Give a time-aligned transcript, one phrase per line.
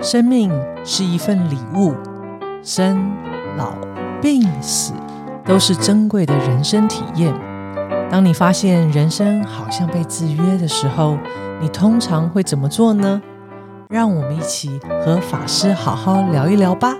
[0.00, 0.50] 生命
[0.84, 1.92] 是一份礼物，
[2.62, 3.12] 生
[3.56, 3.72] 老
[4.22, 4.92] 病死
[5.44, 7.34] 都是珍贵的人生体验。
[8.08, 11.18] 当你发现人生好像被制约的时候，
[11.60, 13.20] 你通常会怎么做呢？
[13.88, 16.96] 让我们一起和法师好好聊一聊吧。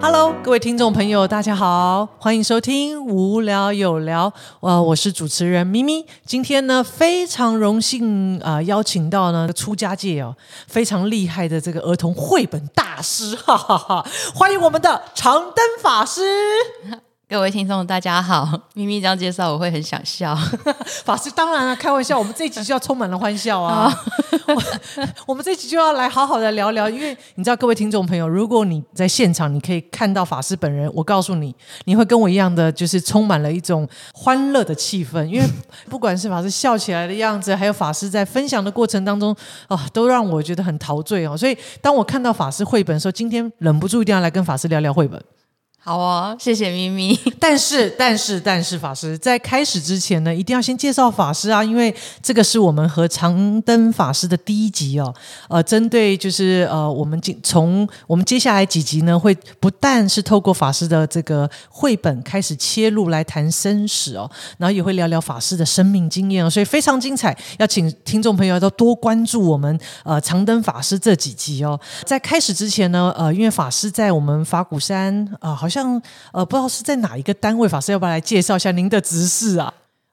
[0.00, 4.32] Hello，各位听众朋友，大家好，欢迎收听无聊有聊。
[4.60, 6.06] 呃，我是主持人咪咪。
[6.24, 10.36] 今天呢，非常荣幸啊、邀请到呢出家界哦
[10.68, 14.06] 非常厉害的这个儿童绘本大师，哈哈哈！
[14.34, 16.22] 欢迎我们的长灯法师。
[17.30, 18.58] 各位听众，大家好！
[18.72, 20.34] 咪咪这样介绍，我会很想笑。
[21.04, 23.92] 法师当然了，开玩笑，我们这一集就要充满了欢笑啊！
[24.46, 24.62] 我
[25.28, 35.46] 我们这一集就要来好好的聊聊，因为你知道，各位听众朋友，如果你在现场，你可以看到法师本人，我告诉你，你会跟我一样的，就是充满了一种欢乐的气氛，因为
[35.90, 39.36] 不管是法师笑起来的样子，还有法师在分享的过程当中
[39.66, 41.36] 啊，都让我觉得很陶醉哦。
[41.36, 45.22] 所以，当我看到法师绘本的时候，今天忍不住一定要来跟法师聊聊绘本。
[45.88, 47.18] 好哦，谢谢咪咪。
[47.40, 55.14] 但是，但是，但是，法师在开始之前呢，一定要先介绍法师啊，因为这个是我们和长灯法师的第一集哦。
[55.48, 67.34] 呃，针对就是呃，我们今从我们接下来几集呢，会不但是透过法师的这个绘本开始切入来谈生死哦，然后也会聊聊法师的生命经验哦，所以非常精彩。
[67.56, 71.80] 要请听众朋友都多关注我们呃长灯法师这几集哦。
[72.04, 75.77] 在开始之前呢，呃，因为法师在我们法鼓山啊、呃，好像。
[75.78, 79.72] 像呃，不知道是在哪一个单位，法师要不要来介绍一下您的职事啊？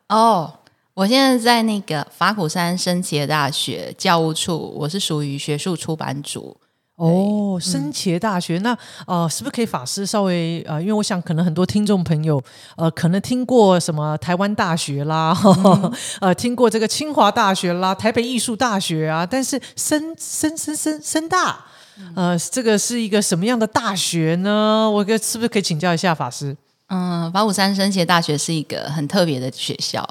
[0.09, 0.53] 哦，
[0.93, 6.55] 我现在在那个法鼓山升旗大学教务处，我是属于学术出版组。
[6.97, 12.41] 哦，升旗大学，那呃，是不是可以法师稍微呃，因为我想可能很多听众朋友
[12.77, 21.65] 呃，可能听过什么台湾大学啦，嗯、 呃，听过这个清华大学啦，台北艺术大学啊，但是升升升升升大。
[22.15, 24.89] 呃，这个是一个什么样的大学呢？
[24.89, 26.55] 我是不是可以请教一下法师？
[26.87, 30.07] 嗯，法鼓山升旗大学是一个很特别的学校，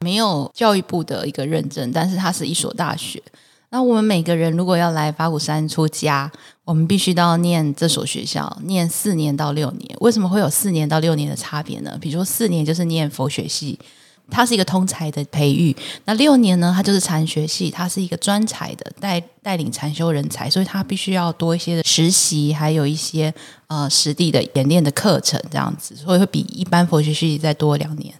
[0.00, 3.22] 没有教育部的一个认证，但是它是一所大学。
[3.70, 6.30] 那我们每个人如果要来法鼓山出家，
[6.64, 9.96] 我们必须都要念这所学校，念四年到六年。
[10.00, 11.96] 为什么会有四年到六年的差别呢？
[12.00, 13.78] 比如说四年就是念佛学系。
[14.30, 16.72] 它是一个通才的培育，那六年呢？
[16.74, 23.32] 它就是禅学系，它是一个专才的带带领禅修人才，所以它必须要多一些的实习，还有一些
[23.66, 28.14] 呃实地的演练的课程，这样子，所以会比一般佛学系再多两年。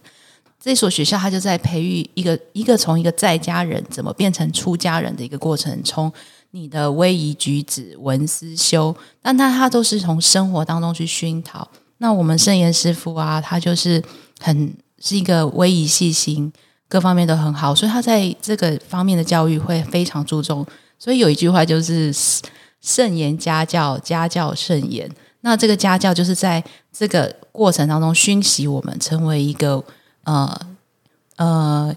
[0.59, 6.11] 这所学校它就在培育一个一个从一个在家人怎么变成出家人的一个过程，从
[6.51, 11.67] 你的威仪举止、文思修，但它它都是从生活当中去熏陶。
[11.97, 14.03] 那我们圣严师傅啊，他就是
[14.39, 14.71] 很。
[15.03, 16.49] 是一个威仪细心，
[16.87, 20.65] 各方面都很好，所以他在这个方面的教育会非常注重。
[20.97, 22.13] 所以有一句话就是
[22.79, 25.11] “慎言家教，家教慎言”。
[25.41, 29.83] 那这个家教就是在这个过程当中熏习我们，成为一个
[30.23, 30.57] 呃
[31.35, 31.93] 呃，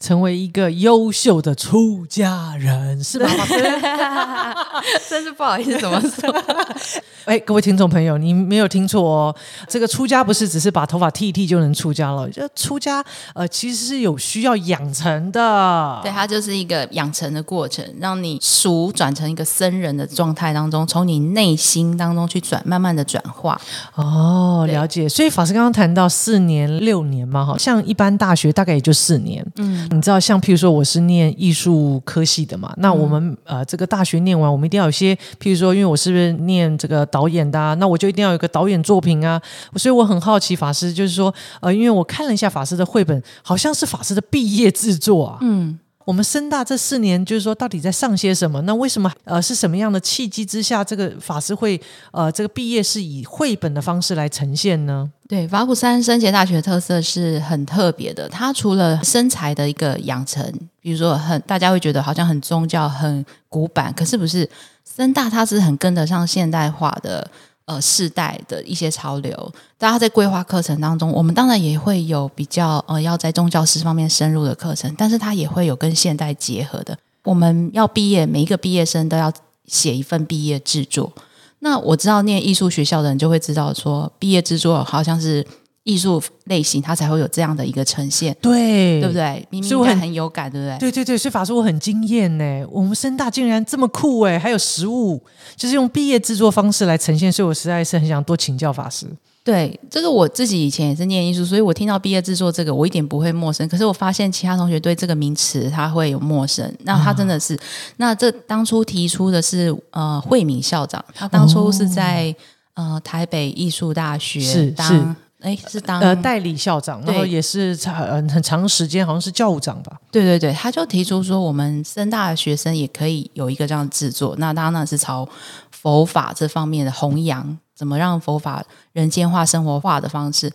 [0.00, 3.28] 成为一个优秀的出家人，是吧？
[5.08, 6.34] 真是不好意思，怎么说？
[7.26, 9.36] 哎，各位听众朋友，你没有听错哦。
[9.68, 16.00] 这个出家不是只是把头发剃一剃就能出家了，就出家呃，其实是有需要养成的。
[16.02, 23.60] 对，它就是一个养成的过程，让你俗转成一个僧人的状态当中，从你内心当中去转，慢慢的转化。
[23.94, 25.06] 哦，了解。
[25.06, 29.46] 所以法师刚刚谈到四年、六年嘛，哈，像一般大学大概也就四年。
[29.56, 39.40] 嗯，你知道，像譬如说我是念艺术科系的嘛，那我们、嗯、呃这个大学念完，我们一定要有些，譬如说，因为我是不是念这个导演的、啊，那我就一定要有一个导演作品啊。
[39.76, 45.38] 所以我很好奇法师，就是说，呃，因为我看了一下法师的绘本，好像是法师的毕业制作啊。
[45.40, 45.78] 嗯。
[46.06, 48.60] 我们深大这四年，就是说到底在上些什么？
[48.62, 51.80] 那为什么呃是什么样的契机之下，这个法师会
[52.10, 55.10] 呃这个毕业是以绘本的方式来呈现呢？
[55.28, 58.28] 对，法鼓山升旗大学的特色是很特别的。
[58.28, 60.42] 它除了身材的一个养成，
[60.80, 64.48] 比如说很大家会觉得好像很宗教、很古板，可是不是
[64.96, 67.30] 深大，它是很跟得上现代化的。
[67.70, 76.98] 呃，世代的一些潮流，大家在规划课程当中，我们当然也会有比较呃，要在宗教师方面深入的课程，但是它也会有跟现代结合的。
[77.22, 79.32] 我们要毕业，每一个毕业生都要
[79.66, 81.12] 写一份毕业制作。
[81.60, 85.46] 那我知道念艺术学校的人就会知道，说毕业制作好像是
[85.90, 89.44] 艺术类型，它才会有这样的一个呈现，对对不对？
[89.50, 90.78] 明明很很有感，对不对？
[90.78, 95.20] 对对对，所以法师我很惊艳呢，我们深大竟然这么酷哎，还有实物，
[95.56, 99.06] 就是用毕业制作方式来呈现，所以我实在是很想多请教法师。
[99.42, 103.66] 对，这个我自己以前也是念艺术，所以我听到毕业制作这个，我一点不会陌生。
[103.68, 106.72] 可是我发现其他同学对这个名词他会有陌生。
[106.84, 107.58] 那他真的是，
[107.96, 112.32] 那这当初提出的是呃惠敏校长，他当初是在
[112.74, 119.98] 呃台北艺术大学是当哎是当呃代理校长，然后也是长呃很长时间，好像是教务长吧。
[120.10, 124.34] 对对对，他就提出说，我们深大的学生也可以有一个这样的制作。
[124.38, 125.28] 那当然是朝
[125.70, 130.52] 佛法这方面的弘扬，怎么让佛法人间化、生活化的方式。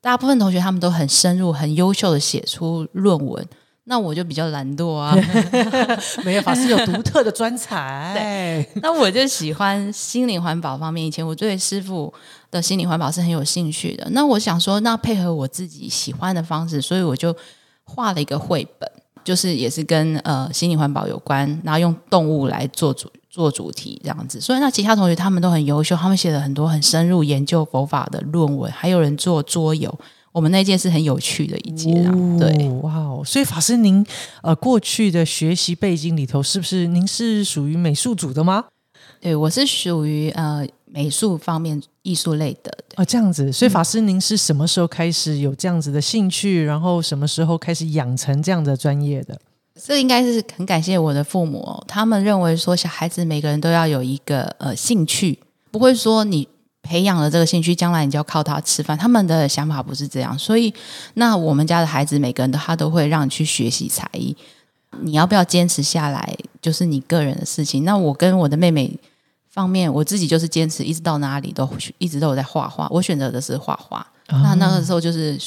[0.00, 3.46] 大部分同学他们都很深入、很优秀的写出论文，
[3.84, 5.16] 那我就比较懒惰啊。
[6.24, 11.04] 没有法师有独特的专才， 那我就喜欢心灵环保方面。
[11.04, 12.12] 以前我对师傅
[12.50, 14.06] 的心灵环保是很有兴趣的。
[14.10, 17.34] 那我想说，那配合我自己喜欢的方式，所以我就
[17.84, 18.88] 画了一个绘本，
[19.24, 24.40] 就是也是跟呃心灵环保有关，然后用动物来做主做主题这样子。
[24.40, 29.98] 所以那其他同学他们都很优秀，他们写了很多很深入研究佛法的论文，还有人做桌游。
[30.32, 32.68] 我们那届是很有趣的一届啊，对。
[32.68, 33.22] 哦哇哦！
[33.24, 34.04] 所以法师您
[34.42, 38.64] 呃过去的学习背景里头，是不是您是属于美术组的吗？
[39.20, 49.38] 对，我是属于呃美术方面艺术类的，哦，这样子，所以法师您是什么时候开始有这样子的兴趣，然后什么时候开始养成这样的专业的？
[49.82, 55.38] 这应该是很感谢我的父母、哦，他们认为说小孩子每个人都要有一个呃兴趣，
[55.70, 56.48] 不会说你
[56.82, 58.96] 培养了这个兴趣，将来你就要靠它吃饭。
[58.96, 60.72] 他们的想法不是这样，所以
[61.14, 64.36] 那我们家的孩子每个人都他都会让你去学习才艺，
[65.00, 67.84] 你要不要坚持下来，就是你个人的事情。
[67.84, 68.98] 那我跟我的妹妹
[69.48, 71.68] 方面，我自己就是坚持，一直到哪里都
[71.98, 72.88] 一直都有在画画。
[72.90, 75.38] 我选择的是画画，那那个时候就是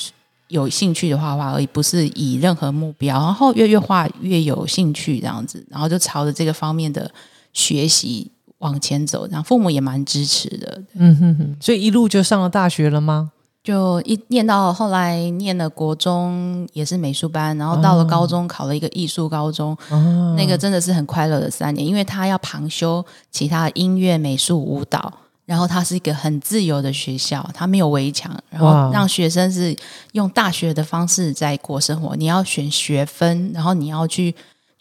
[0.50, 3.18] 有兴趣的画画而已，不是以任何目标。
[3.18, 7.10] 然后越越画越有兴趣这样子，然后就朝着这个方面的
[7.54, 8.30] 学习
[8.64, 9.28] 往前走。
[9.30, 13.32] 然后父母也蛮支持的，嗯哼哼，所以一路就上了大学了吗？
[13.64, 25.14] 就一念到后来念了国中也是美术班，然后到了高中考了一个艺术高中，哦，那个真的是很快乐的三年，因为他要旁修其他的音乐、美术、舞蹈。
[25.46, 29.76] 然后他是一个很自由的学校，他没有围墙，然后让学生是
[30.14, 32.16] 用大学的方式在过生活。
[32.16, 34.34] 你要选学分，然后你要去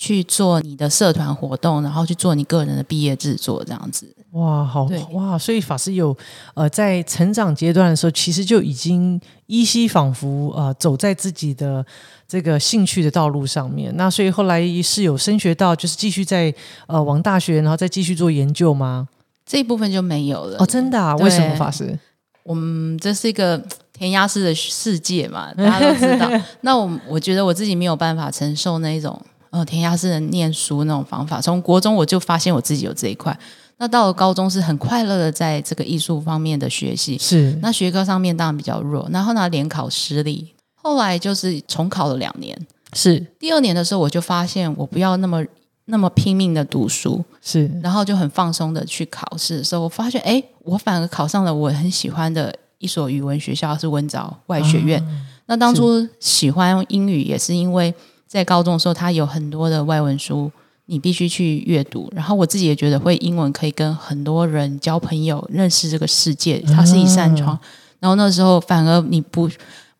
[0.03, 4.13] 去做你的社团活动，然后去做你个人的毕业制作，这样子。
[4.33, 5.39] 哇，好哇！
[5.39, 6.17] 所以法师有
[6.55, 11.87] 呃，在成长阶段的时候，其实就已经依稀仿佛呃，走在自己的
[12.27, 13.97] 这个兴趣的道路上面。
[13.97, 16.53] 那所以后来是有升学到，就是继续在
[16.89, 19.07] 呃往大学，然后再继续做研究吗？
[19.47, 20.57] 这一部分就没有了。
[20.59, 21.15] 哦，真的啊？
[21.19, 21.97] 为什么法师？
[22.43, 23.63] 我们这是一个
[23.93, 26.29] 填鸭式的世界嘛，大家都知道。
[26.63, 29.21] 那我我觉得我自己没有办法承受那一种
[29.53, 31.41] 呃填鸭式的念书那种方法。
[31.41, 33.39] 从国中我就发现我自己有这一块，
[33.77, 37.17] 那到了高中是很快乐的在这个艺术方面的学习。
[37.17, 42.59] 是那学科上面当然比较弱，然后呢联考失利，后来就是重考了两年。
[42.95, 45.43] 是第二年的时候，我就发现我不要那么
[45.87, 55.03] 那么拼命的读书，是然后就很放松的去考试的时候，我发现，哎，我反而考上了我很喜欢的一所语文学校，是温藻外学院。
[55.47, 57.93] 那当初喜欢英语，也是因为
[58.33, 60.51] 在高中的时候，他有很多的外文书，
[60.87, 62.11] 你必须去阅读。
[62.17, 67.59] 然后我自己也觉得会英文可以跟很多人交朋友，认识这个世界，它是一扇窗。
[68.01, 69.51] 然后那时候反而你不。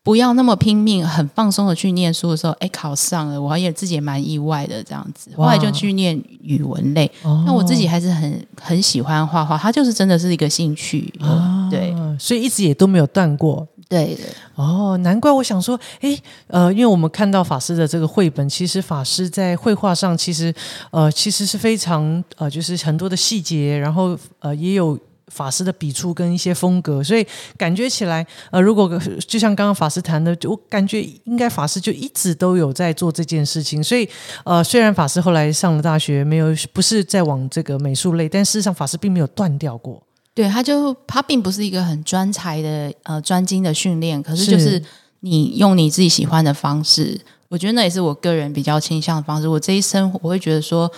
[0.05, 5.31] 不要那么拼命，很放松的去念书的时候，哎，考上了，我也自己也蛮意外的这样子。
[5.37, 11.09] 后来就去念语文类，哦那我自己还是很很喜欢画画，它就是真的是一个兴趣。
[11.21, 13.65] 啊对所以一直也都没有断过。
[13.89, 14.25] 对对，
[14.55, 20.53] 哦，难怪我想说，诶，呃，因为我们看到法师的这个绘本，其实法师在绘画上，其实
[20.91, 24.97] 呃，其实是非常呃，就是很多的细节，然后呃，也有。
[25.27, 27.25] 法师的笔触跟一些风格，所以
[27.57, 28.87] 感觉起来，呃，如果
[29.25, 33.83] 就像刚刚法师谈的，我感觉应该法师就一直都有在做这件事情。
[33.83, 34.07] 所以，
[34.43, 40.03] 呃，虽然法师后来上了大学，没有不是在往这个美术类，但事实上法师并没有断掉过。
[40.35, 44.83] 对，他就他并不是一个很专才的呃专精的训练，可是就是是
[45.19, 49.47] 你用你自己喜欢的方式，我觉得那也是我个人比较倾向的方式。
[49.47, 50.91] 我这一生我会觉得说，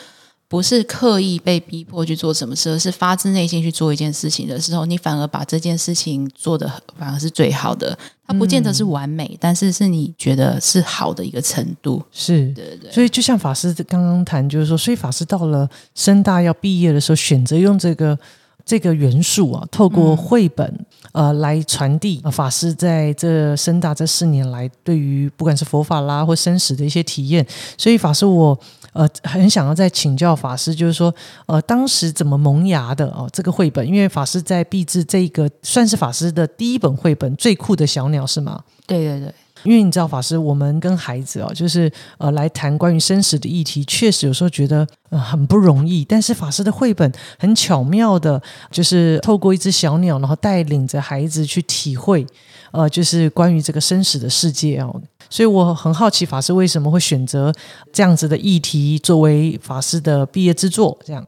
[0.48, 7.98] 不是刻意被逼迫去做什么事，而是发自内心去做一件事情的时候，你反而把这件事情做的反而是最好的。
[8.26, 12.02] 它不见得是完美，但是是你觉得是好的一个程度。
[12.12, 12.92] 是，对对对。
[12.92, 18.18] 所以就像法师刚刚谈，就是说，所以法师到了深大要毕业的时候，选择用这个
[18.66, 27.46] 这个元素啊，透过绘本、呃来传递、呃法师在这深大这四年来对于不管是佛法啦或生死的一些体验。
[27.78, 28.60] 所以法师我
[28.94, 31.14] 呃很想要再请教法师，就是说
[31.46, 33.30] 呃当时怎么萌芽的哦？
[33.32, 38.64] 这个绘本，因为法师在毕制这个算是法师的第一本绘本，最酷的小鸟是吗？
[38.88, 39.34] 对对对。
[39.66, 46.06] 因为你知道，法师，我们跟孩子哦，就是呃，来谈关于生死的议题，确实有时候觉得呃很不容易。
[46.06, 48.42] 但是法师的绘本很巧妙的，
[48.72, 52.26] 就是透过一只小鸟，然后带领着孩子去体会，
[52.72, 55.02] 呃，就是关于这个生死的世界哦。
[55.28, 57.52] 所以我很好奇，法师为什么会选择
[57.92, 60.96] 这样子的议题作为法师的毕业之作？
[61.04, 61.26] 这样，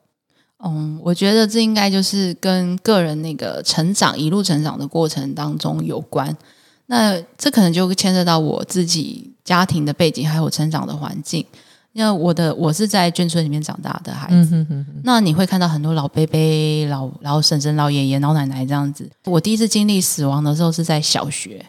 [0.63, 6.37] 嗯，我觉得这应该就是跟个人那个成长一路成长的过程当中有关。
[6.87, 11.45] 那这可能就牵涉到我自己家庭的背景，还有我成长的环境。
[11.93, 14.65] 因为我的我是在眷村里面长大的孩子，
[15.03, 16.39] 那你会看到很多老伯伯、
[16.89, 19.09] 老老婶婶、老爷爷、老奶奶这样子。
[19.25, 21.65] 我第一次经历死亡的时候是在小学，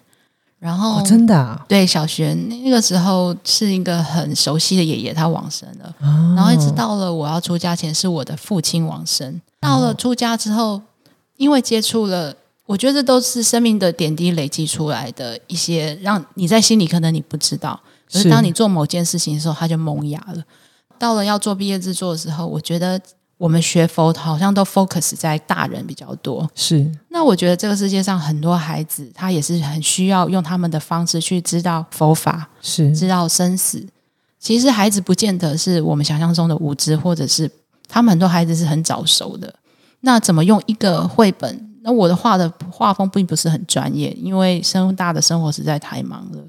[0.58, 5.94] 然后真的啊，对小学那个时候是一个很熟悉的爷爷，他往生了。
[6.37, 9.40] 然后一直到了我要出家前，是我的父亲往生。
[9.58, 10.82] 到了出家之后，
[11.38, 12.34] 因为接触了。
[12.68, 17.80] 我觉得这都是生命的点滴累积出来的一些，让你在心里可能你不知道，
[18.12, 20.44] 可是当你做某件事情的时候，它就萌芽了。
[20.98, 23.00] 到了要做毕业制作的时候，我觉得
[23.38, 26.46] 我们学佛好像都 focus 在大人比较多。
[26.54, 33.82] 是，那我觉得这个世界上很多孩子，他也是很需要用他们的方式去知道佛法，是知道生死。
[34.38, 37.50] 其实孩子不见得是我们想象中的无知，或者是
[37.88, 39.54] 他们很多孩子是很早熟的。
[40.00, 41.66] 那怎么用一个绘本？
[41.88, 46.45] 那我的画的画风并不是很专业，因为生大的生活实在太忙了。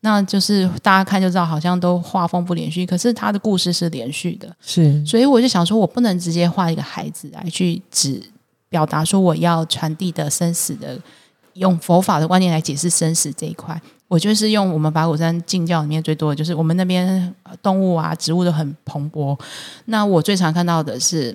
[0.00, 4.54] 那就是大家看就知道，好像都画风不连续，可是他的故事是连续的。
[4.60, 8.22] 是，所以我就想说，我不能直接画一个孩子来去指
[8.68, 10.98] 表达说我要传递的生死的，
[11.54, 13.80] 用佛法的观念来解释生死这一块。
[14.08, 19.34] 我就是用我们法鼓山净教里面最多的就是我们那边动物啊、植物都很蓬勃。
[19.86, 21.34] 那我最常看到的是。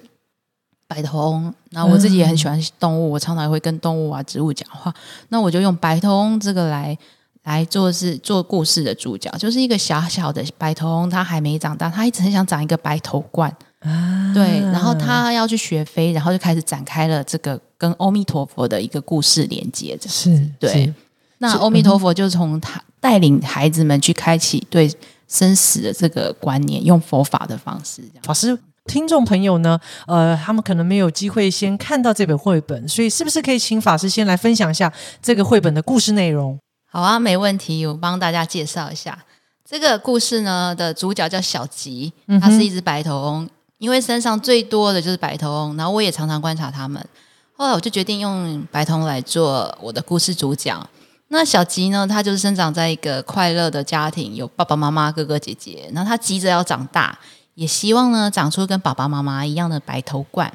[0.87, 4.93] 白头翁，那我自己也很喜欢动物，我常常会跟动物啊、植物讲话。
[5.29, 6.97] 那我就用白头翁这个来
[7.43, 14.31] 来做是做故事的主角，就是一个小小的白头翁，他还没长大，他一直很想长一个白头冠啊。
[14.33, 20.09] 对，然后他要去学飞，然后就开始展开了这个跟阿弥陀佛的一个故事连接着。
[20.09, 20.93] 是，对。
[21.39, 24.89] 那阿弥陀佛就从他带领孩子们去开启对
[25.27, 28.57] 生死的这个观念，用佛法的方式，法师。
[28.87, 34.91] 听众朋友呢，呃，他们可能没有机会先看到这本绘本，所以是不是可以请法师先来分享一下
[35.21, 36.57] 这个绘本的故事内容？
[36.89, 39.25] 好啊，没问题，我帮大家介绍一下
[39.69, 40.73] 这个故事呢。
[40.73, 47.05] 的主角叫小吉，他是一只白头翁，因为身上最多的就是白头翁，然后我也常常观察他们。
[47.53, 50.89] 后来我就决定用白头翁来做我的故事主角。
[51.27, 57.19] 那小吉呢，他就是生长在一个快乐的家庭，有爸爸妈妈、哥哥姐姐，然后他急着要长大。
[57.57, 60.53] 也希望呢，长出跟爸爸妈妈一样的白头冠，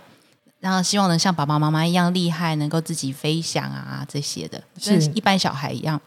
[0.60, 6.00] 然后希望能像爸爸妈妈一样厉害，能够自己飞翔啊这些的，跟一般小孩一样。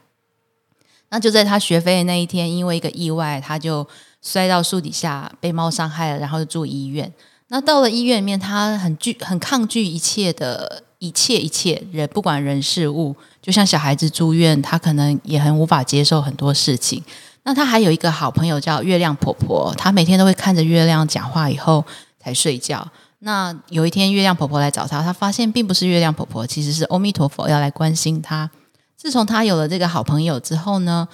[1.09, 3.85] 那就在他学飞的那一天，因为一个意外，他就
[4.21, 7.11] 摔到树底下，被猫伤害了，然后就住医院。
[7.49, 17.03] 那到了医院里面，他很拒、很抗拒一切的一切一切人，不管人事物，就像小孩子住院，他可能也很无法接受很多事情。
[17.47, 21.85] 那他还有一个好朋友叫月亮婆婆，她每天都会看着月亮讲话以后
[22.19, 22.85] 才睡觉。
[23.19, 28.49] 那有一天月亮婆婆来找他，他发现并不是月亮婆婆，其实是阿弥陀佛要来关心他。
[28.97, 31.07] 自从他有了这个好朋友之后呢，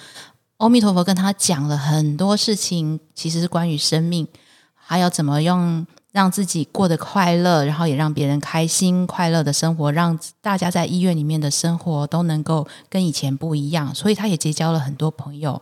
[0.56, 4.26] 阿弥陀佛跟他讲了很多事情，其实是关于生命，
[4.74, 13.94] 还有怎么用让自己过得快乐，然后也让别人开心快乐的生活，让大家在医院里面的生活都能够跟以前不一样。
[13.94, 15.60] 所以他也结交了很多朋友。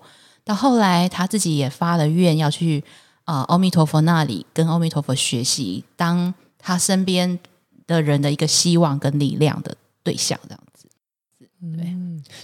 [0.50, 2.82] 到后来，他自己也发了愿，要去
[3.24, 7.38] 啊阿弥陀佛那里跟阿弥陀佛学习，当他身边
[7.86, 10.88] 的人的一个希望跟力量的对象，这样子。
[11.76, 11.94] 对，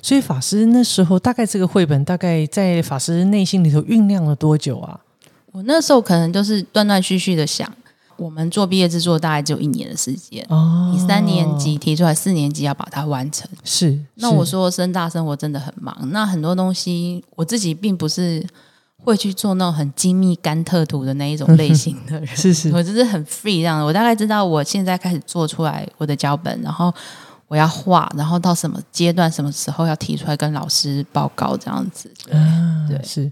[0.00, 5.00] 所以法师那时候大概这个绘本大概在法师内心里头酝酿了多久啊？
[5.50, 7.68] 我那时候可能就是断断续续的想。
[8.16, 13.48] 我们做毕业制作大概只有一年的时间哦，你三年级提出来，四年级要把它完成。
[13.64, 18.44] 是，那我说深大生活真的很忙，那很多东西我自己并不是
[19.04, 23.84] 会去做那种很精密甘特图的那一种类型的人， 是是，我就是很 free 这样的。
[23.84, 26.92] 我大概知道我现在开始做出来我的脚本，然后
[27.48, 32.10] 我要画，然后到什么阶段、什么时候要提出来跟老师报告这样子。
[32.88, 33.30] 对，是。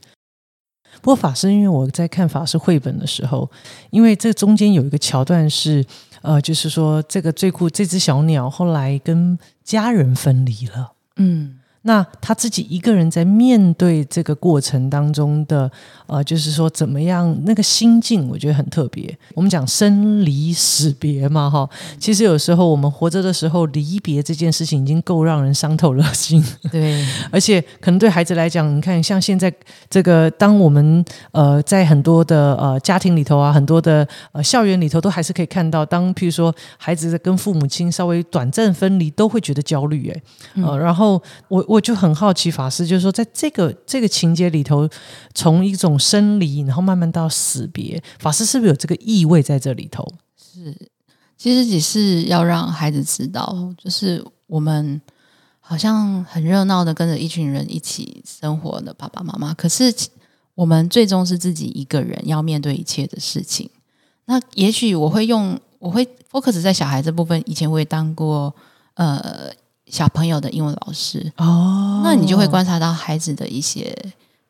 [1.04, 3.46] 不过法师，因为我在看法师绘本的时候，
[3.90, 5.84] 因为这中间有一个桥段是，
[6.22, 10.92] 呃，就是说这个最酷这只小鸟后来跟家人分离了。
[11.16, 15.70] 嗯，那他自己一个人在面对这个过程当中的，
[16.06, 19.16] 呃，就是说怎么样那个心境，我觉得很特别。
[19.34, 26.42] 我们讲生离死别嘛，哈，其实有时候我们活着的时候，离别这件事情已经够让人伤透了心。
[26.72, 29.52] 对， 而且可能对孩子来讲，你看，像现在
[29.90, 40.22] 这个，当我们呃在很多的呃家庭里头啊，很多的呃校园里头，都还是可以看到，当譬如说孩子跟父母亲稍微短暂分离，都会觉得焦虑，哎，
[40.62, 44.88] 呃，然后我我我就很好奇，法师就是说，在这个这个情节里头，
[45.34, 50.06] 从一种生离，然后慢慢到死别，法师是不是有这个意味在这里头？
[50.36, 50.74] 是，
[51.36, 55.00] 其实只是要让孩子知道，就是我们。
[55.66, 59.90] 好像很热闹的跟着一群人一起生活的爸爸妈妈，可是
[60.54, 63.70] 我们最终是自己一个人要面对一切的事情。
[64.26, 67.42] 那也许我会用，我会 focus 在小孩这部分。
[67.46, 68.54] 以前我也当过
[68.96, 69.50] 呃
[69.94, 73.96] 小朋友的英文老师哦，那你就会观察到孩子的一些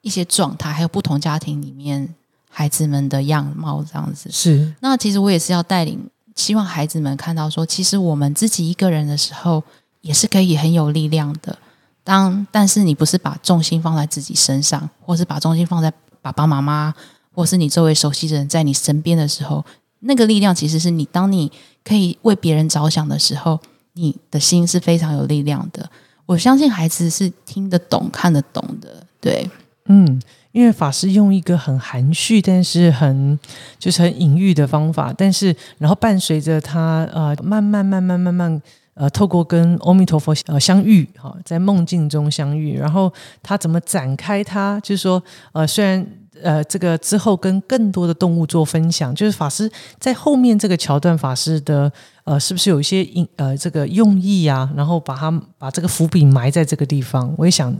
[0.00, 2.14] 一些状态，还有不同家庭里面
[2.48, 4.30] 孩子们的样貌这样子。
[4.32, 9.62] 是，那其实我也是要带领，希望孩子们看到说，其实我们自己一个人的时候。
[10.04, 11.56] 也是可以很有力量的。
[12.04, 16.92] 当但是你不是把重心放在自己身上，或是把重心放在爸爸妈妈，
[17.32, 19.64] 或是你周围熟悉的人在你身边的时候，
[20.00, 21.50] 那个力量其实是你当你
[21.82, 23.58] 可以为别人着想的时候，
[23.94, 25.88] 你的心是非常有力量的。
[26.26, 29.04] 我相信孩子是听得懂、看得懂的。
[29.20, 29.48] 对，
[29.86, 30.20] 嗯，
[30.52, 33.38] 因为法师用一个很含蓄，但是很
[33.78, 38.62] 就是很隐喻的方法，但是然后伴随着他呃，慢慢、慢慢、慢慢。
[38.96, 44.44] 呃，透过跟阿弥陀佛呃相遇，哈，在梦境中相遇，然后他怎么展开？
[44.44, 45.20] 他就是说，
[45.50, 46.06] 呃，虽然
[46.40, 51.92] 呃，这个之后跟更多的动物做分享，就是法师在后面这个桥段，法师的
[52.24, 54.70] 呃，是不是有一些应呃这个用意啊？
[54.76, 57.74] 然后把它把这个伏笔埋在这个地方，我也想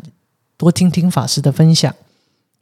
[0.57, 1.95] 多听听法师的分享。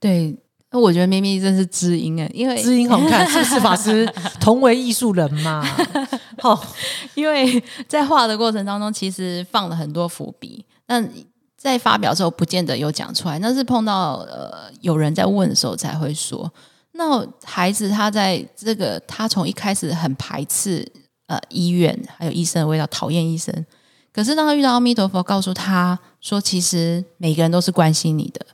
[0.00, 0.36] 对。
[0.74, 4.10] 那我觉得咪咪真是知音哎，因为知音好看，是不是法师
[4.40, 5.62] 同为艺术人嘛？
[6.40, 6.58] 好，
[7.12, 11.06] 因为在画的过程当中，其实放了很多伏笔，但
[11.58, 16.50] 在发表之后不见得有讲出来，那是碰到呃有人在问的时候才会说。
[16.92, 20.90] 那孩子他在这个他从一开始很排斥
[21.32, 23.64] 呃医院还有医生的味道，讨厌医生，
[24.12, 28.44] 可是当他遇到阿弥陀佛，告诉他说，其实每个人都是关心你的。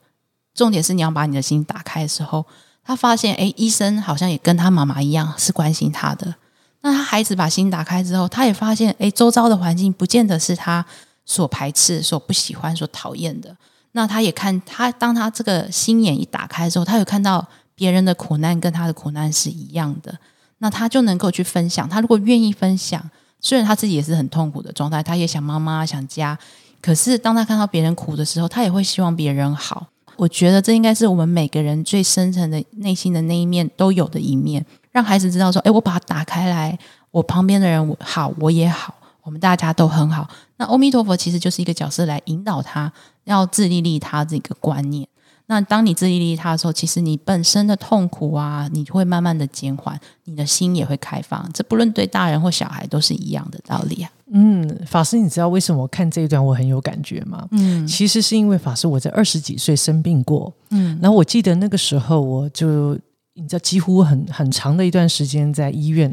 [0.55, 2.45] 重点是你要把你的心打开的时候，
[2.85, 6.35] 他发现，哎，医生好像也跟他妈妈一样是关心他的。
[6.81, 10.85] 那他孩子把心打开之后，他也发现，哎，周遭的环境不见得是他
[11.25, 13.57] 所排斥、所不喜欢、所讨厌的。
[13.93, 20.17] 那他也看他，当他这个心眼一打开之后，他有看到别人的苦难跟他的苦难是一样的，
[20.59, 21.89] 那他就能够去分享。
[21.89, 23.03] 他如果愿意分享，
[23.41, 26.39] 虽然他自己也是很痛苦的状态，他也想妈妈、想家，
[26.81, 29.87] 可是当他看到别人苦的时候，他也会希望别人好。
[30.17, 36.77] 我觉得这应该是我们每个人最深层的内心的那一面都有的一面，让孩子知道说：“哎，我把它打开来，
[37.13, 38.93] 我旁边的人好，我也好，
[39.23, 42.93] 我们大家都很好。”那阿弥陀佛其实就是一个角色来引导他，
[43.23, 45.07] 要自利利他这个观念。
[45.49, 51.51] 那当你自愈力差的时候，其实你本身的痛苦啊，你会慢慢的减缓，你的心也会开放。
[51.53, 54.11] 这不论对大人或小孩都是一样的道理啊。
[54.31, 57.49] 嗯，法师，你知道为什么我看这一段我很有感觉吗？
[57.51, 62.99] 嗯，其实是因为法师我在二十几岁生病过，嗯，然后我记得那个时候我就。
[63.41, 66.13] 你知道，几乎很很长的一段时间在医院。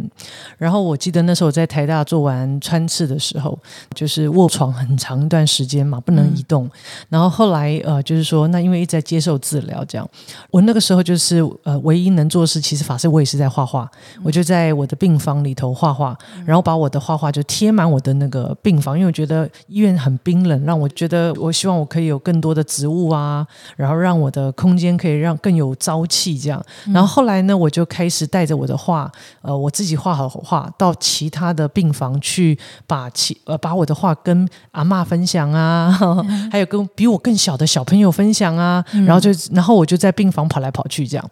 [0.60, 3.58] 然后我记得那时候我在台大做完穿刺的时候，
[3.96, 6.70] 就是卧床很长一段时间嘛，不能移动。
[7.10, 10.08] 然后后来呃，就是说那因为一直在接受治疗，这样
[10.52, 13.90] 我那个时候就是呃，唯一能做的事，其实法师我也是在画画。
[14.24, 26.64] 我就在我的病房里头画画，然后把我的画画就贴满我的那个病房，因为我觉得医院很冰冷，让我觉得我希望我可以有更多的植物啊，然后让我的空间可以让更有朝气这样。
[26.94, 27.15] 然后。
[27.16, 29.10] 后来呢，我就开始带着我的画，
[29.42, 35.90] 呃，我自己画好画，到其他的病房去，把其呃把我的画跟阿妈分享啊，
[36.52, 41.26] 还有跟比我更小的小朋友分享啊，然后就然后我就在病房跑来跑去，这样。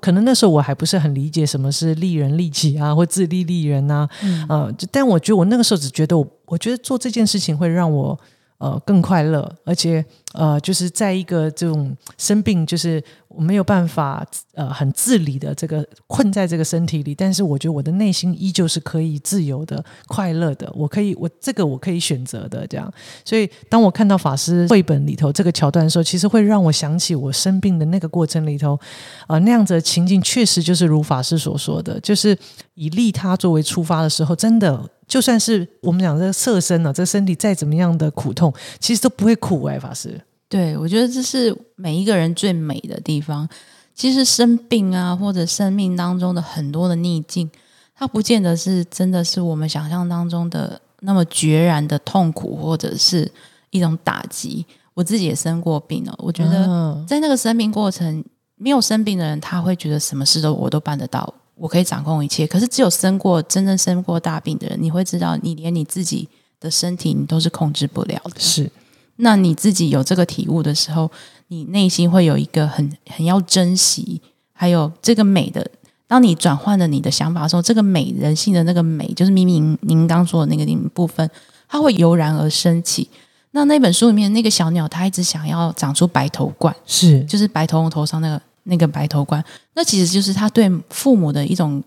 [0.00, 4.08] 可能那时候我还不是很理解什么是利人利己啊，或自利利人啊，
[4.48, 8.16] 呃，但我觉得我那个时候只觉得，我我觉得做这件事情会让我。
[8.58, 10.02] 呃，更快乐，而且
[10.34, 20.68] 呃，就是在一个这种生病，就是我没有办法呃很自理的这个困在这个身体里，但是我觉得我的内心依旧是可以自由的、快乐的。
[20.74, 22.92] 我可以，我这个我可以选择的，这样。
[23.24, 28.76] 所以，当我看到法师绘本里头这个桥段的时候，其实会让我想起我生病的那个过程里头，
[29.28, 32.36] 啊，那样子的情境确实就是如法师所说的，就是
[32.74, 34.90] 以利他作为出发的时候，真的。
[35.06, 40.18] 就算是我们讲这个色身呢，这身体再怎么样的苦痛，其实都不会苦哎，法师。
[40.54, 43.48] 对，我觉得这是每一个人最美的地方。
[43.92, 47.50] 其实生病啊，或者生命当中的很多的逆境，
[47.92, 53.28] 它不见得是真的是我们想象当中的那么决然的痛苦，或者是
[53.70, 54.64] 一种打击。
[54.94, 62.46] 我自己也生过病了，我觉得在那个生病过程，没有生病的人他会觉得什么事都我都办得到，我可以掌控一切。
[62.46, 66.28] 可是只有生过真正生过大病的人，你会知道，你连你自己
[66.60, 68.38] 的身体你都是控制不了的。
[68.38, 68.70] 是，
[69.16, 71.10] 那你自己有这个体悟的时候。
[71.48, 74.20] 你内心会有一个很很要珍惜，
[74.54, 75.64] 还有这个美的。
[76.08, 81.30] 当你转换了你的想法的时候，这个美人性的那个美，就是明明您刚说的那个部分，
[81.68, 83.08] 它会油然而升起。
[83.50, 91.80] 那那本书里面那个小鸟，它一直想要长出白头冠，是就是白头翁头上那个那个白头冠，那其实就是他对父母的一种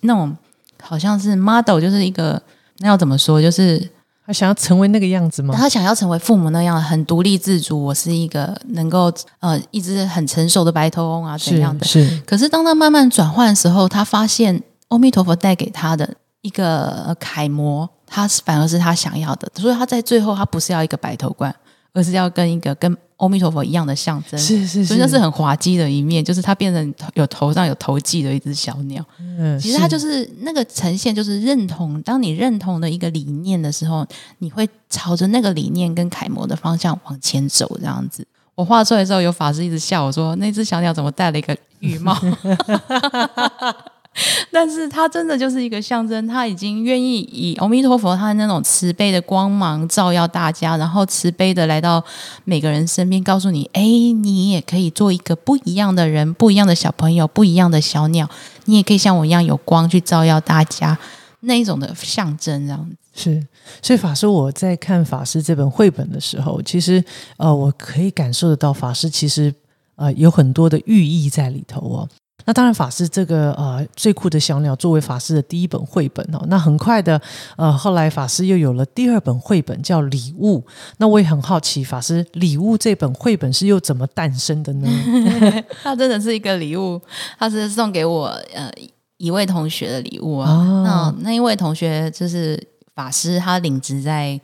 [0.00, 0.34] 那种，
[0.80, 2.42] 好像是 model，就是一个
[2.78, 3.88] 那要怎么说，就是。
[4.24, 5.54] 他想要成为那个样子吗？
[5.56, 7.82] 他想要成为父母那样很独立自主。
[7.82, 11.84] 我是一个能够呃一直很成熟的白头翁啊，怎样的？
[11.84, 12.22] 是。
[12.24, 16.08] 可是当他慢慢转换的时候，他发现阿弥陀佛带给他的
[16.42, 19.48] 一个楷模，他反而是他想要的。
[19.56, 21.54] 所以他在最后，他不是要一个白头冠。
[21.92, 29.04] 而是要跟一个跟阿弥陀佛一样的象征，是是，所以那是很滑稽的一面，就是它变成有头上有头髻的一只小鸟。
[29.20, 32.02] 嗯，其实它就是那个呈现，就是认同。
[32.02, 34.04] 当你认同的一个理念的时候，
[34.38, 37.78] 你会朝着那个理念跟楷模的方向往前走。
[37.78, 38.26] 这样子，
[38.56, 42.18] 我画出来之后，有法师一直笑我说：“那只小鸟怎么戴了一个浴帽？”
[44.52, 52.04] 但是他真的就是一个象征，他已经愿意以阿弥陀佛他的那种慈悲的光芒照耀大家，然后慈悲的来到
[52.44, 58.28] 每个人身边，告诉你：哎，你也可以做一个不一样的人，不一样的小朋友，不一样的小鸟，
[58.66, 60.98] 你也可以像我一样有光去照耀大家，
[61.40, 63.46] 那一种的象征，这样子是。
[63.80, 67.02] 所以法师我在看法师这本绘本的时候，其实
[67.38, 69.54] 呃，我可以感受得到法师其实
[69.96, 72.08] 呃有很多的寓意在里头哦。
[72.44, 77.20] 那当然，法师这个呃最酷的小鸟作为法师的第一本绘本哦，那很快的
[77.56, 80.64] 呃后来法师又有了第二本绘本叫礼物。
[80.98, 84.88] 那我也很好奇，法师礼物这本绘本是又怎么诞生的呢？
[85.82, 87.00] 它真的是一个礼物，
[87.38, 88.70] 它是送给我呃
[89.18, 90.82] 一位同学的礼物啊。
[90.84, 92.60] 那那一位同学就是
[92.94, 94.40] 法师，他领职在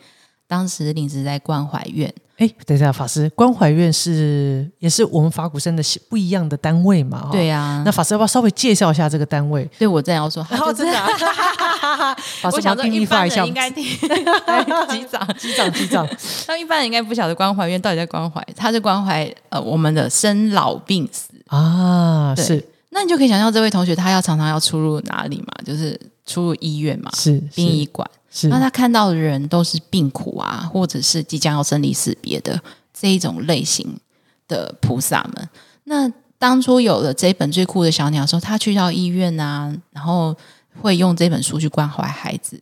[0.48, 2.12] 当时领职在关怀院。
[2.38, 7.28] 哎，等一下，法师，关怀院是也是我们法鼓山的不一样的单位嘛？
[7.32, 7.82] 对呀。
[7.84, 9.68] 那法师要不要稍微介绍一下这个单位？
[9.76, 10.92] 对我这样说，好， 真的。
[12.40, 13.82] 法师想定义化一下，应该听
[14.88, 16.08] 机长，机长，机长。
[16.46, 22.34] 那一般人应该不晓得关怀院到底在关怀，他是关怀呃我们的生老病死啊。
[22.36, 22.64] 是。
[22.90, 25.52] 那你就可以想象这位同学他要常常要出入哪里嘛？
[25.64, 27.10] 就是出入医院嘛？
[27.16, 28.08] 是殡仪馆。
[28.42, 32.60] 那他看到的人都是病苦啊，或者是即将要生离死别的
[32.92, 33.98] 这一种类型
[34.46, 35.48] 的菩萨们。
[35.84, 40.36] 那当初有了这一本最酷的小鸟的时候，他去到医院啊，然后
[40.80, 42.60] 会用这本书去关怀孩子。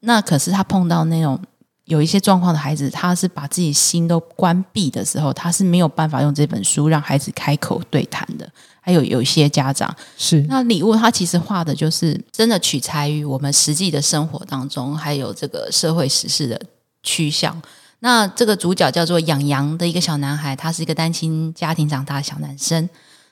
[0.00, 1.40] 那可是他碰到那种
[1.86, 8.48] 有一些状况的孩子，他是把自己心都关闭的时候，他是没有办法用这本书让孩子开口对谈的。
[8.82, 16.60] 还有有一些家长是那礼物，他其实画的就是真的取材于我们实际的生活当中，还有这个社会时事的
[17.02, 17.60] 趋向。
[18.00, 22.88] 那这个主角叫做养羊的一个小男孩，他是一个单亲家庭长大的小男生。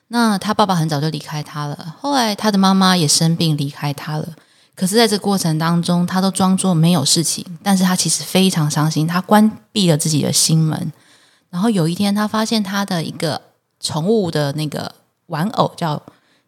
[0.09, 4.27] 那他爸爸很早就离开他了，后来他的妈妈也生病离开他了。
[4.75, 10.93] 可是，在这过程当中，他都装作没有事情，但是他其实非常伤心，他关闭了自己的心门。
[11.49, 13.41] 然后有一天，他发现他的一个
[13.79, 14.93] 宠物的那个。
[15.29, 16.01] 玩偶叫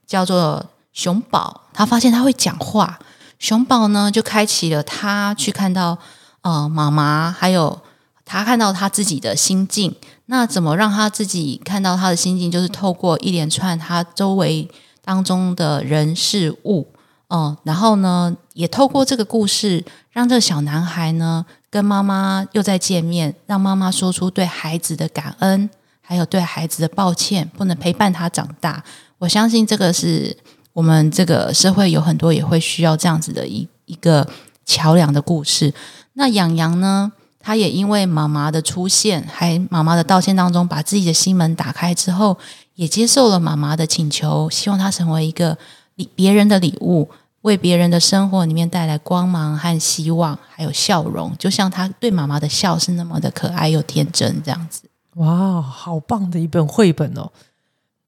[0.06, 3.00] 叫做熊宝，他发现他会讲话。
[3.40, 5.98] 熊宝呢，就开启了他去看到
[6.42, 7.82] 呃妈妈，还有
[8.24, 9.96] 他看到他自己的心境。
[10.28, 12.52] 那怎么让他自己看到他的心境？
[12.52, 14.70] 就是透过一连串他周围
[15.04, 16.88] 当中的人事物，
[17.30, 25.70] 嗯，然后呢，也透过这个故事，让这个小男孩呢跟妈妈又再见面，让妈妈说出对孩子的感恩。
[26.12, 28.84] 还有对孩子的抱歉，不能陪伴他长大。
[29.18, 30.36] 我相信这个是
[30.74, 34.28] 我们这个社会有很多也会需要这样子的一一个
[34.66, 35.74] 桥梁的故事。
[36.16, 37.14] 那养羊呢？
[37.40, 42.38] 他也因为妈妈的出现，还妈妈的道歉当中，把自己的心门打开之后，
[42.76, 45.58] 也接受了妈妈的请求，希望他成为一个
[45.96, 47.10] 礼别人的礼物，
[47.44, 51.34] 为别人的生活里面带来光芒和希望，还有笑容。
[51.40, 54.84] 就像他对妈妈的笑是那么的可爱又天真，这样子。
[55.22, 57.32] 哇，好棒的一本绘本哦！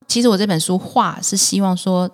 [0.08, 2.10] 其实我这本书画是希望说，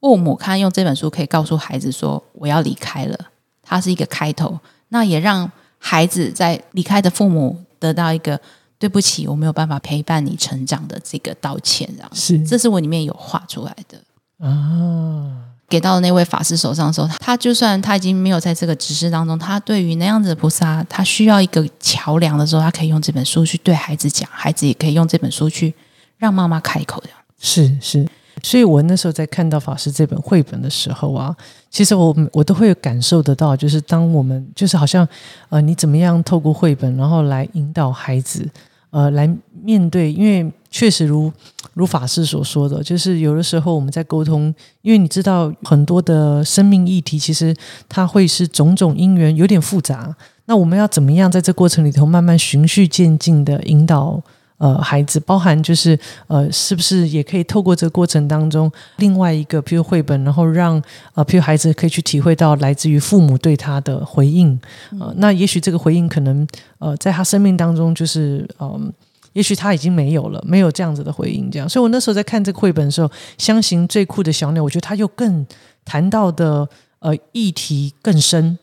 [0.00, 3.18] 父母看用这本书可以告诉孩子说，我要离开了，
[3.62, 4.58] 它是一个开头。
[4.88, 8.40] 那也让孩子在离开的父母得到一个
[8.78, 13.98] 对不起，我没有办法陪伴你成长的这个道歉，这样是这是我里面有画出来的。
[14.46, 25.74] 啊，给到那位法师手上的时候，他就算他已经没有在这个指示当中，他对于那样子的菩萨，他需要一个桥梁的时候，他可以用这本书去对孩子讲，孩子也可以用这本书去
[26.16, 27.08] 让妈妈开口，的
[27.40, 28.06] 是是。
[28.40, 31.34] 所以我那时候在看到法师这本绘本的时候啊，
[31.70, 35.06] 其实我我都会感受得到，就是当我们就是好像
[35.48, 38.48] 呃，你怎么样透过绘本，然后来引导孩子
[38.90, 39.28] 呃来
[39.64, 41.32] 面对，因为确实如
[41.74, 47.54] 如法师所说的，就是有的时候我们在沟通，因为你知道很多的生命议题，其实
[47.88, 50.16] 它会是种种因缘，有点复杂。
[50.46, 54.20] 那我们要怎么样在这过程里头慢慢循序渐进的引导？
[54.58, 60.82] 呃，孩子包含就是呃，是不是也可以透过这个过程当中，另外一个，譬如绘本，然后让
[61.14, 64.58] 呃，譬如孩子可以去体会到来自于父母对他的回应。
[64.98, 66.46] 呃，那也许这个回应可能
[66.78, 68.90] 呃，在他生命当中就是嗯，
[69.34, 71.50] 也许他已经没有了，没有这样子的回应。
[71.50, 75.46] 这样，所以我那时候在看这个绘本的时候，《相形最酷的小鸟》，我觉得他又更
[75.84, 76.66] 谈到的
[77.00, 78.58] 呃议题更深。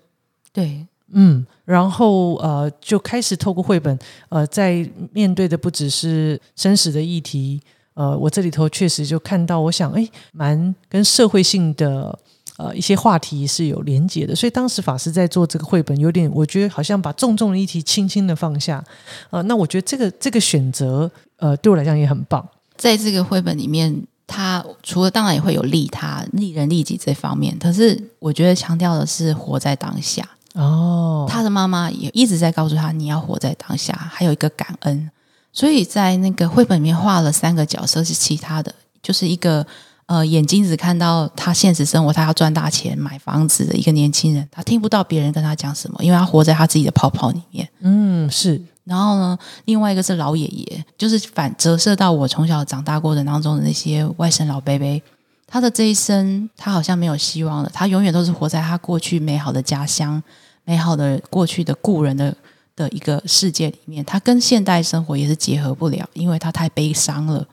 [0.51, 1.45] 对，嗯。
[1.63, 7.61] 然后呃，就开始透过绘本，呃，在面对的不只是生死的议题，
[7.93, 12.17] 呃，我这里头确实就看到，我想，哎，蛮跟社会性的
[12.61, 14.35] 呃一些话题是有连结的。
[14.35, 18.83] 所以当时法师在做这个绘本，有点我觉得好像把重重的议题轻轻的放下，
[19.31, 22.47] 呃，那我觉得这个这个选择，呃，对我来讲也很棒。
[22.77, 30.23] 在这个绘本里面，他除了当然也会有利他、利人利己这方面，可是我觉得强调的是活在当下。
[30.53, 35.09] 哦，他的妈妈也一直在告诉他，你要活在当下，还有一个感恩。
[35.53, 39.65] 所以在那个绘本里面画了三个角色，是其他的，就是一个
[40.11, 47.69] 呃眼睛只看到他现实生活，他要赚大钱买房子的一个年轻人，他听不到别人跟他讲什么，因为他活在他自己的泡泡里面。
[47.79, 48.61] 嗯，是。
[48.83, 55.01] 然后呢，另外一个是老爷爷，就是反折射到我从小长大过程当中的那些外甥老伯伯，
[55.47, 60.21] 他的这一生，他好像没有希望了，他永远都是活在他过去美好的家乡。
[60.63, 62.35] 美好的过去的故人的
[62.75, 67.45] 的一个世界里面，他跟现代生活也是结合不了，因为他太悲伤了，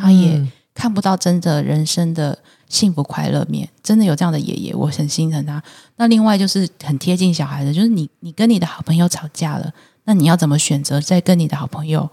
[0.00, 0.44] 他也
[0.76, 3.68] 看不到真的人生的幸福快乐面。
[3.82, 5.60] 真的有这样的爷爷，我很心疼他。
[5.96, 9.72] 那另外就是很贴近小孩的，就是你你跟你的好朋友吵架了，
[10.04, 12.08] 那你要怎么选择再跟你的好朋友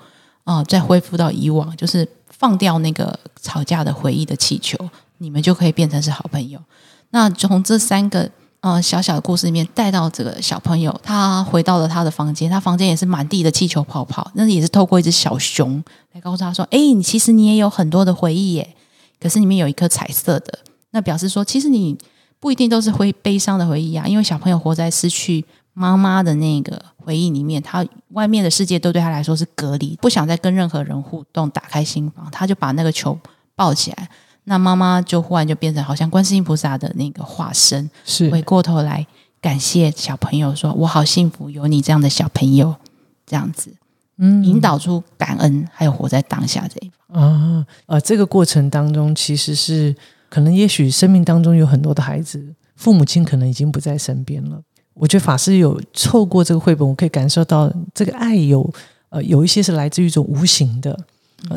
[0.46, 4.78] 啊，再恢复到以往，就是放掉那个吵架的回忆的气球，
[5.18, 6.60] 你们就可以变成是好朋友。
[7.12, 8.32] 那从这三个。
[8.64, 18.74] 嗯，小小的故事里面带到这个小朋友，他回到了他的房间，他房间也是满地的气球泡泡，那也是透过一只小熊来告诉他说：“哎，你其实你也有很多的回忆耶，
[19.20, 20.60] 可是里面有一颗彩色的，
[20.92, 21.98] 那表示说，其实你
[22.40, 33.20] 不一定都是会悲伤的回忆啊，因为小朋友活在失去妈妈的那个回忆里面，他外面的世界都对他来说是隔离，不想再跟任何人互动，打开心房，他就把那个球
[33.58, 34.08] 抱起来。”
[34.46, 39.06] 那妈妈就忽然就变成好像观世音菩萨的那个化身，是回过头来
[39.40, 42.76] 感谢小朋友，说我好幸福有你这样的小朋友，
[43.26, 43.74] 这样子，
[44.18, 49.96] 嗯，引导出感恩，还有活在当下这一方啊，呃，这个过程当中其实是
[50.30, 54.62] 可能也许生命当中有很多的孩子，父母亲可能已经不在身边了。
[54.94, 58.70] 我觉得法师有透过这个绘本，我可以感受到这个爱有
[59.10, 61.00] 呃有一些是来自于一种无形的。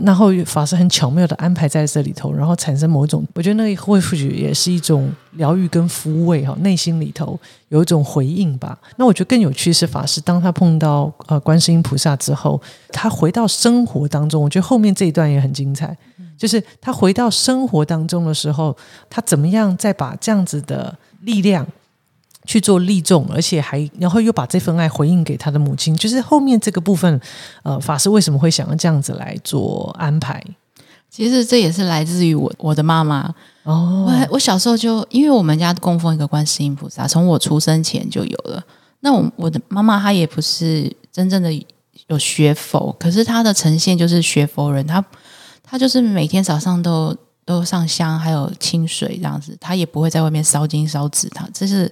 [0.02, 8.76] 然后法师很巧妙的安排在这里头，然后产生某种，我觉得那会或许也是一种疗愈跟抚慰哈，内心里头有一种回应吧。
[8.96, 15.96] 那我觉得更有趣是法师，当他碰到呃观世音菩萨之后，他回到生活当中，我觉得后面这一段也很精彩，
[16.36, 18.76] 就是他回到生活当中的时候，
[19.08, 21.64] 他怎么样再把这样子的力量。
[22.46, 27.20] 去做利众，而且还然后又把这份爱回应给他的母亲，就是后面这个部分，
[27.64, 30.42] 呃，法师为什么会想要这样子来做安排？
[31.10, 34.06] 其实这也是来自于我我的妈妈哦。
[34.06, 38.62] 我我小时候就因为我们家供奉一个观世音菩萨，从我出生前就有了。
[39.00, 41.50] 那我我的妈妈她也不是真正的
[42.08, 45.04] 有学佛，可是她的呈现就是学佛人，她
[45.62, 51.90] 她就是每天早上都都上香，还有清水这样子，她也不会在外面烧金烧纸，她这是。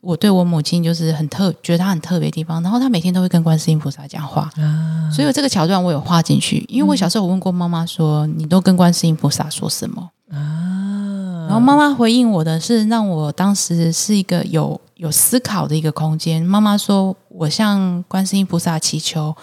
[0.00, 2.62] 我对我母亲就是很特，觉得她很特别的地方。
[2.62, 6.64] 然后她每天都会跟观世音菩萨讲话，啊所以这个桥段我有画进去。
[6.68, 16.42] 因为我小时候我问过妈妈说：“你都跟观世音菩萨说什么？”啊，然后妈妈回应我的是让我当时是一个有有思考的一个空间。
[16.42, 19.34] 妈妈说：“我向观世音菩萨祈求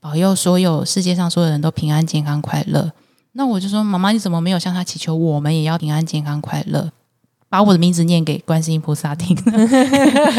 [0.00, 2.92] 保佑所有世界上所有人都平安、健康、快乐。”
[3.32, 6.90] 那我就说：“妈妈，你怎么没有向他祈求，我们也要平安、健康、快乐？”
[7.48, 9.36] 把我的名字念给观世音菩萨听，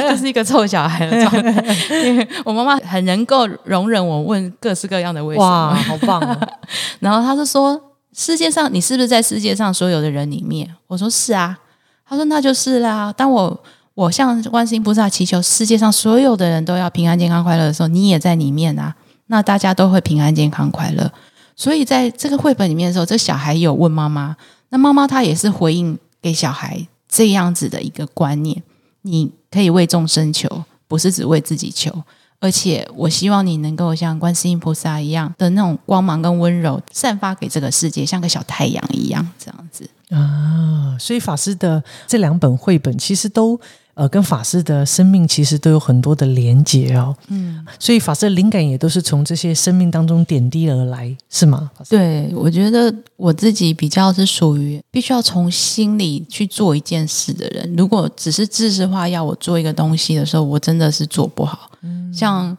[0.10, 1.76] 就是一个臭小孩的状态。
[2.06, 6.38] 因为我妈妈很能够容忍我问各式各样的为什哇，好棒哦！
[7.00, 7.82] 然后她就说
[8.14, 11.58] ：“世界上你是不是在世界上所有的人里面？”我说：“是啊。”
[12.06, 13.14] 她说：“那就是啦。
[13.16, 18.94] 当我我向观世音菩萨祈求世界上所有的人都要平安、健康、快乐的时候，你也在里面啊。
[19.28, 21.12] 那大家都会平安、健康、快乐。
[21.56, 24.36] 所以在这个绘本里面的时候，这小孩有问妈妈，
[24.70, 28.62] 那妈妈她也是回应给小孩这样子的一个观念：
[29.02, 32.04] 你可以为众生求，不是只为自己求。
[32.40, 39.90] 而且，我希望你能够像观世音菩萨一样的那种光芒跟温柔，散发给这个世界，像个小太阳一样，这样子。
[40.12, 43.60] 啊，所以法师的这两本绘本其实都
[43.98, 47.16] 呃跟法师的生命其实都有很多的连结哦。
[47.30, 51.72] 嗯，所以法师的灵感也都是从这些生命当中点滴而来，是吗？
[51.90, 57.76] 对，我觉得我自己比较是属于必须要从心里去做一件事的人。
[57.76, 61.72] 如果只是知识化要我做一个东西的时候，我真的是做不好。
[62.14, 62.56] 像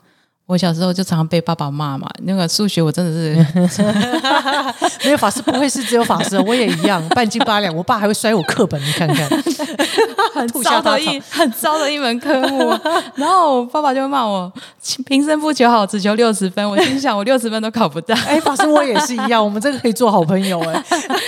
[0.48, 3.78] 我小时候就常常被爸爸骂嘛，那个数学我真的是
[5.04, 7.74] 没有法师不会是只有法师，我也一样半斤八两。
[7.76, 9.28] 我爸还会摔我课本，你看看，
[10.32, 12.70] 很糟的一很糟的一门科目。
[13.14, 14.50] 然后我爸爸就会骂我
[15.04, 16.66] 平生不求好，只求六十分。
[16.66, 20.82] 我心想我六十分都考不到，哎，法师我也是一样，我们这个可以做好朋友哎。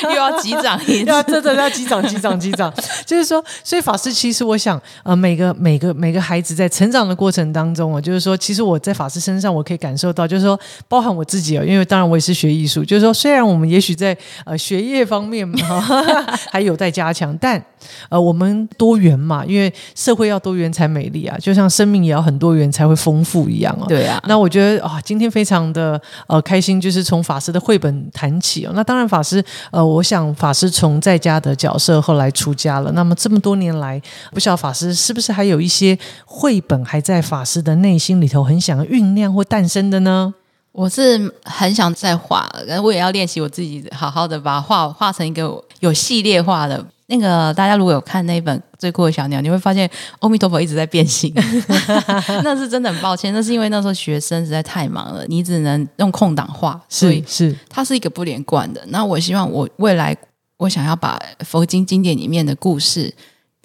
[0.04, 1.32] 又要击掌一 要次。
[1.32, 2.72] 真的要击掌击掌击掌，
[3.04, 15.58] 就是说，所以法师其实我想，呃，每个每个每个孩子在成长的过程当中啊，就是说，其实我在法师身上我可以感受到，就是说，包含我自己哦，因为当然我也是学艺术，就是说，虽然我们也许在呃学业方面嘛
[16.50, 17.62] 还有待加强，但
[18.08, 23.86] 呃我们多元嘛，因为社会要多元才美丽啊，就像生命也要很多元才会丰富一样哦。
[23.88, 28.72] 对啊，那我觉得啊，今天非常的呃开心，就是从法师的绘本谈起哦。
[28.74, 32.92] 那当然，法师呃，我想法师从在家的角色后来出家了。
[32.92, 34.00] 那么这么多年来，
[34.32, 40.32] 不晓得法师是不是还有一些绘本还在法师的内心里头很想要酝酿或诞生的呢？
[40.72, 46.84] 我是很想再画，然后我也要练习我自己，好好的把它画画成一个有系列化的。
[47.06, 51.34] 那个大家如果有看那本《最酷的小鸟》，你会发现阿弥陀佛一直在变形，
[52.44, 53.34] 那是真的很抱歉。
[53.34, 58.80] 那是因为那时候学生实在太忙了，你只能用空档画，所以是是它是一个不连贯的。
[58.90, 60.16] 那我希望我未来
[60.58, 63.12] 我想要把佛经经典里面的故事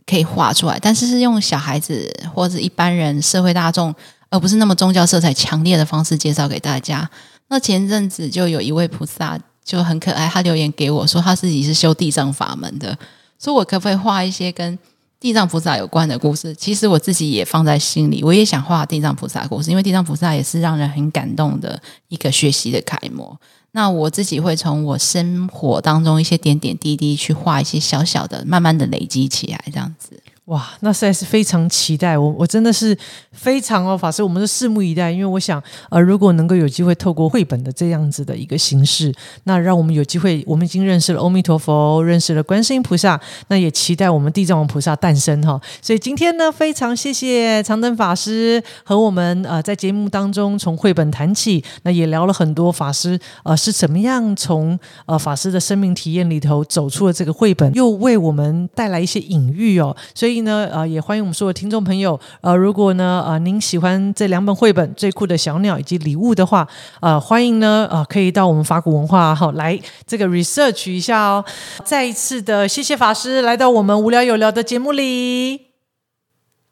[0.07, 3.93] 可以画出来，但是是用小孩子或者一般人、社会大众，
[4.35, 7.09] 而不是那么宗教色彩强烈的方式介绍给大家。
[7.47, 12.97] 那前阵子就有一位菩萨就很可爱，他留言给我说他自己是修地藏法门的，
[13.39, 14.77] 说我可不可以画一些跟
[15.19, 16.53] 地藏菩萨有关的故事？
[16.55, 23.39] 其实我自己也放在心里，我也想画地藏菩萨故事，因为地藏菩萨也是让人很感动的一个学习的楷模。
[23.71, 30.21] 那我自己会从我生活当中一些点点滴滴去画一些小小的，慢慢的累积起来，这样子。
[30.45, 32.95] 哇，那实在是非常期待，我我真的是
[33.31, 39.11] 非常哦，法师，我们是拭目以待，因为我想，呃，如果能够有机会透过绘本的这样子的一个形式，
[39.45, 45.59] 那让我们有机会，我们已经认识了阿弥陀佛，认识了观世音菩萨，那也期待我们地藏王菩萨诞生哈。
[45.81, 54.77] 所以今天呢，非常谢谢长灯法师和我们呃在节目当中从绘本谈起，那也聊了很多法师呃是怎么样从
[55.07, 59.97] 呃法师的生命体验里头走出了这个绘本，又为我们带来一些隐喻哦。
[60.13, 66.67] 所以呢，呃，也欢迎我们所有听众朋友，呃，如果呢，呃，您喜欢这两本绘本《最酷的小鸟》以及礼物的话，
[67.01, 71.43] 呃，欢迎呢，呃，可以到我们法古文化哈、来这个 research 一下哦。
[71.83, 75.61] 再一次的谢谢法师来到我们无聊有聊的节目里。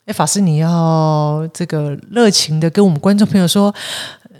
[0.06, 3.74] 哎，法师，你要这个热情的跟我们观众朋友说，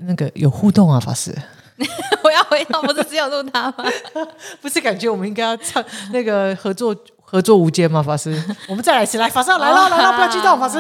[0.02, 1.34] 那个有互动啊，法师。
[2.24, 3.76] 我要回到，不是只有录他吗？
[4.62, 6.96] 不是感觉我们应该要唱那个合作
[7.34, 8.04] 合作无间吗？
[8.04, 8.32] 法师，
[8.70, 10.78] 我们再来一次，来，法师要来了，来了，不要激动，法师。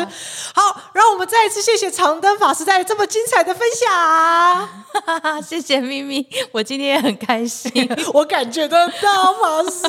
[0.53, 0.61] 好，
[0.93, 7.71] 让我们再一次谢谢长灯法师带来这么精彩的分享， 谢谢咪咪，我今天也很开心。
[8.13, 9.87] 我感觉得到法师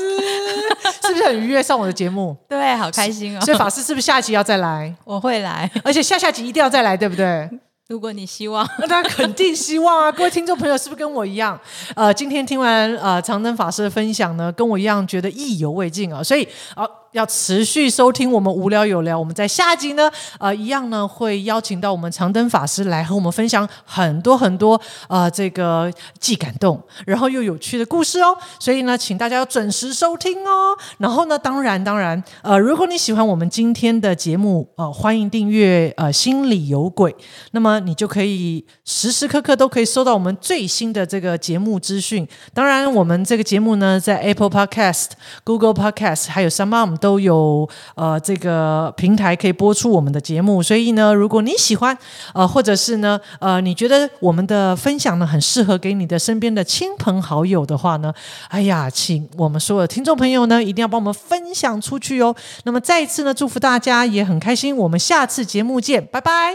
[1.03, 2.35] 是不是很愉悦上我的节目？
[2.48, 3.44] 对，好开心哦！
[3.44, 4.94] 所以法师是不是下集要再来？
[5.05, 7.46] 我会来，而且下下集一定要再来，对不对？
[7.88, 8.66] 如果你希望。
[8.81, 11.59] 那他肯定希望啊，各位听众朋友是不是跟我一样？
[11.94, 19.16] 呃，今天听完呃长征法师的分享呢，跟我一样觉得意犹未尽啊，所以啊、要持续收听我们无聊有聊。
[19.16, 28.37] 我们在下集呢，呃，一样呢会邀请到我们长灯法师来和我们分享很多很多呃这个既感动然后又有趣的故事哦。
[28.59, 30.76] 所以呢，请大家要准时收听哦。
[30.99, 37.14] 然后呢，当然当然，呃，如果你喜欢我们今天的节目，呃，欢迎订阅呃心里有鬼，
[37.53, 42.26] 那么你就可以时时刻刻都可以收到我们最新的这个节目资讯。
[42.53, 45.11] 当然，我们这个节目呢，在 Apple Podcast、
[45.45, 51.94] Google Podcast 还有 s o m e o n 都有呃这个平台可以播出我们的节目，所以呢，如果你喜欢
[52.32, 58.11] 呃，或者是呢呃，你觉得我们的分享呢很适合给你的身边的亲朋好友的话呢，
[58.48, 62.34] 哎呀，请我们所有的听众朋友呢一定要帮我们分享出去哦。
[62.62, 66.55] 那么再一次呢，祝福大家，也很开心，我们下次节目见，拜拜，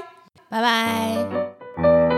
[0.49, 2.08] 拜拜。